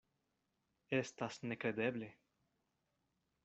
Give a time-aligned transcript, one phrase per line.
[1.01, 2.11] Estas nekredeble.